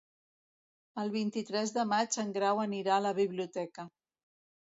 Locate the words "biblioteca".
3.21-3.87